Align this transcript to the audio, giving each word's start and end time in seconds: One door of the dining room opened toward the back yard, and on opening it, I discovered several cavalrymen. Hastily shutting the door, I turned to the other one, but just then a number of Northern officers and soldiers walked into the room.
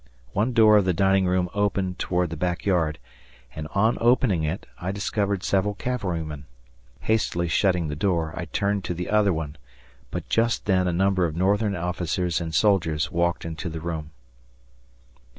One 0.33 0.51
door 0.53 0.77
of 0.77 0.85
the 0.85 0.93
dining 0.95 1.27
room 1.27 1.47
opened 1.53 1.99
toward 1.99 2.31
the 2.31 2.35
back 2.35 2.65
yard, 2.65 2.97
and 3.53 3.67
on 3.75 3.99
opening 4.01 4.41
it, 4.41 4.65
I 4.79 4.91
discovered 4.91 5.43
several 5.43 5.75
cavalrymen. 5.75 6.45
Hastily 7.01 7.47
shutting 7.47 7.87
the 7.87 7.95
door, 7.95 8.33
I 8.35 8.45
turned 8.45 8.83
to 8.85 8.95
the 8.95 9.11
other 9.11 9.31
one, 9.31 9.57
but 10.09 10.27
just 10.27 10.65
then 10.65 10.87
a 10.87 10.91
number 10.91 11.27
of 11.27 11.35
Northern 11.35 11.75
officers 11.75 12.41
and 12.41 12.55
soldiers 12.55 13.11
walked 13.11 13.45
into 13.45 13.69
the 13.69 13.79
room. 13.79 14.09